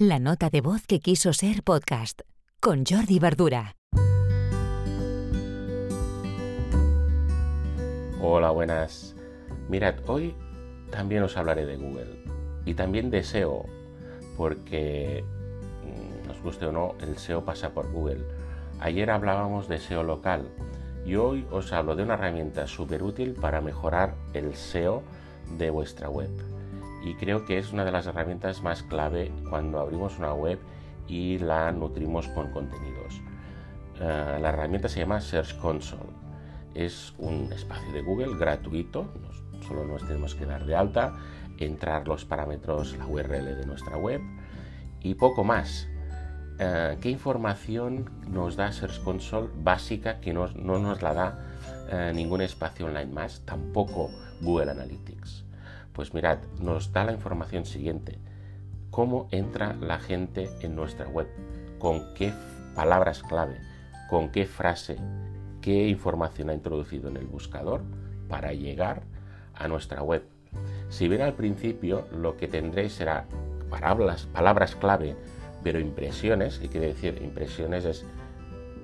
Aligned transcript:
La 0.00 0.20
nota 0.20 0.48
de 0.48 0.60
voz 0.60 0.86
que 0.86 1.00
quiso 1.00 1.32
ser 1.32 1.64
podcast 1.64 2.20
con 2.60 2.84
Jordi 2.88 3.18
Verdura. 3.18 3.74
Hola, 8.20 8.52
buenas. 8.52 9.16
Mirad, 9.68 9.96
hoy 10.06 10.36
también 10.92 11.24
os 11.24 11.36
hablaré 11.36 11.66
de 11.66 11.76
Google 11.76 12.22
y 12.64 12.74
también 12.74 13.10
de 13.10 13.24
SEO, 13.24 13.64
porque 14.36 15.24
mm, 15.82 16.28
nos 16.28 16.40
guste 16.42 16.66
o 16.66 16.70
no, 16.70 16.94
el 17.00 17.18
SEO 17.18 17.44
pasa 17.44 17.70
por 17.70 17.90
Google. 17.90 18.24
Ayer 18.78 19.10
hablábamos 19.10 19.66
de 19.66 19.80
SEO 19.80 20.04
local 20.04 20.48
y 21.04 21.16
hoy 21.16 21.44
os 21.50 21.72
hablo 21.72 21.96
de 21.96 22.04
una 22.04 22.14
herramienta 22.14 22.68
súper 22.68 23.02
útil 23.02 23.34
para 23.34 23.60
mejorar 23.60 24.14
el 24.32 24.54
SEO 24.54 25.02
de 25.58 25.70
vuestra 25.70 26.08
web 26.08 26.30
y 27.02 27.14
creo 27.14 27.44
que 27.44 27.58
es 27.58 27.72
una 27.72 27.84
de 27.84 27.92
las 27.92 28.06
herramientas 28.06 28.62
más 28.62 28.82
clave 28.82 29.32
cuando 29.48 29.78
abrimos 29.80 30.18
una 30.18 30.34
web 30.34 30.58
y 31.06 31.38
la 31.38 31.72
nutrimos 31.72 32.28
con 32.28 32.50
contenidos. 32.50 33.20
Eh, 34.00 34.38
la 34.40 34.48
herramienta 34.50 34.88
se 34.88 35.00
llama 35.00 35.20
Search 35.20 35.56
Console. 35.58 36.10
Es 36.74 37.14
un 37.18 37.52
espacio 37.52 37.92
de 37.92 38.02
Google 38.02 38.38
gratuito, 38.38 39.08
solo 39.66 39.84
nos 39.84 40.06
tenemos 40.06 40.34
que 40.34 40.44
dar 40.44 40.64
de 40.66 40.76
alta, 40.76 41.16
entrar 41.58 42.06
los 42.06 42.24
parámetros, 42.24 42.96
la 42.96 43.06
URL 43.06 43.56
de 43.56 43.66
nuestra 43.66 43.96
web 43.96 44.20
y 45.00 45.14
poco 45.14 45.44
más. 45.44 45.88
Eh, 46.60 46.98
¿Qué 47.00 47.10
información 47.10 48.10
nos 48.28 48.56
da 48.56 48.72
Search 48.72 49.02
Console 49.02 49.48
básica 49.62 50.20
que 50.20 50.32
no, 50.32 50.48
nos 50.48 51.02
la 51.02 51.14
da 51.14 51.38
eh, 51.90 52.12
ningún 52.14 52.42
espacio 52.42 52.86
online 52.86 53.12
más, 53.12 53.42
tampoco 53.44 54.10
Google 54.40 54.70
Analytics? 54.72 55.47
Pues 55.98 56.14
mirad, 56.14 56.38
nos 56.60 56.92
da 56.92 57.02
la 57.02 57.10
información 57.10 57.64
siguiente. 57.64 58.20
¿Cómo 58.92 59.26
entra 59.32 59.74
la 59.80 59.98
gente 59.98 60.48
en 60.60 60.76
nuestra 60.76 61.08
web? 61.08 61.26
¿Con 61.80 62.14
qué 62.14 62.32
palabras 62.76 63.24
clave? 63.24 63.56
¿Con 64.08 64.28
qué 64.28 64.46
frase? 64.46 64.96
¿Qué 65.60 65.88
información 65.88 66.50
ha 66.50 66.54
introducido 66.54 67.08
en 67.08 67.16
el 67.16 67.26
buscador 67.26 67.82
para 68.28 68.52
llegar 68.52 69.02
a 69.54 69.66
nuestra 69.66 70.00
web? 70.04 70.22
Si 70.88 71.08
bien 71.08 71.22
al 71.22 71.34
principio 71.34 72.06
lo 72.12 72.36
que 72.36 72.46
tendréis 72.46 72.92
será 72.92 73.26
palabras, 73.68 74.26
palabras 74.26 74.76
clave, 74.76 75.16
pero 75.64 75.80
impresiones, 75.80 76.60
y 76.62 76.68
quiere 76.68 76.86
decir 76.86 77.20
impresiones 77.24 77.84
es 77.84 78.04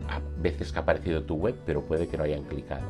a 0.09 0.21
veces 0.43 0.73
que 0.73 0.81
ha 0.81 0.83
aparecido 0.83 1.23
tu 1.23 1.37
web, 1.37 1.55
pero 1.65 1.83
puede 1.83 2.09
que 2.09 2.17
no 2.17 2.25
hayan 2.25 2.43
clicado. 2.43 2.89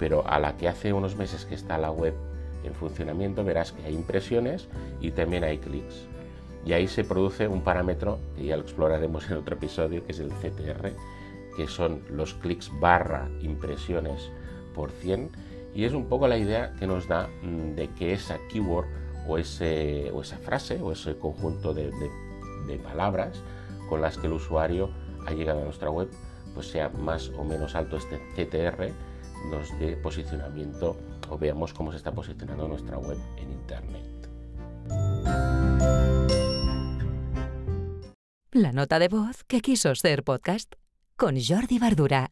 Pero 0.00 0.26
a 0.26 0.40
la 0.40 0.56
que 0.56 0.66
hace 0.66 0.92
unos 0.92 1.14
meses 1.14 1.44
que 1.44 1.54
está 1.54 1.78
la 1.78 1.92
web 1.92 2.14
en 2.64 2.74
funcionamiento 2.74 3.44
verás 3.44 3.72
que 3.72 3.84
hay 3.84 3.94
impresiones 3.94 4.68
y 5.00 5.10
también 5.10 5.44
hay 5.44 5.58
clics. 5.58 6.06
Y 6.64 6.72
ahí 6.72 6.88
se 6.88 7.04
produce 7.04 7.46
un 7.46 7.62
parámetro 7.62 8.18
que 8.36 8.46
ya 8.46 8.56
lo 8.56 8.62
exploraremos 8.62 9.30
en 9.30 9.36
otro 9.36 9.56
episodio, 9.56 10.04
que 10.04 10.12
es 10.12 10.20
el 10.20 10.30
CTR, 10.30 10.92
que 11.56 11.66
son 11.68 12.02
los 12.10 12.34
clics 12.34 12.70
barra 12.80 13.28
impresiones 13.42 14.30
por 14.74 14.90
100. 14.90 15.30
Y 15.74 15.84
es 15.84 15.92
un 15.92 16.06
poco 16.06 16.26
la 16.26 16.38
idea 16.38 16.72
que 16.78 16.86
nos 16.86 17.06
da 17.06 17.28
mm, 17.42 17.74
de 17.74 17.88
que 17.88 18.12
esa 18.12 18.38
keyword 18.50 18.86
o, 19.28 19.38
ese, 19.38 20.10
o 20.12 20.22
esa 20.22 20.38
frase 20.38 20.80
o 20.80 20.92
ese 20.92 21.16
conjunto 21.16 21.74
de, 21.74 21.90
de 22.66 22.76
palabras 22.78 23.42
con 23.88 24.00
las 24.00 24.16
que 24.16 24.26
el 24.26 24.34
usuario 24.34 24.90
ha 25.26 25.32
llegado 25.32 25.60
a 25.60 25.64
nuestra 25.64 25.90
web, 25.90 26.08
pues 26.54 26.68
sea 26.68 26.88
más 26.88 27.30
o 27.36 27.44
menos 27.44 27.74
alto 27.74 27.96
este 27.96 28.18
CTR, 28.34 28.90
nos 29.50 29.78
dé 29.78 29.96
posicionamiento 29.96 30.96
o 31.30 31.38
veamos 31.38 31.72
cómo 31.72 31.90
se 31.90 31.98
está 31.98 32.12
posicionando 32.12 32.68
nuestra 32.68 32.98
web 32.98 33.18
en 33.36 33.52
Internet. 33.52 34.04
La 38.52 38.72
nota 38.72 38.98
de 38.98 39.08
voz 39.08 39.42
que 39.44 39.60
quiso 39.60 39.94
ser 39.94 40.22
podcast 40.22 40.74
con 41.16 41.36
Jordi 41.40 41.78
Bardura. 41.78 42.30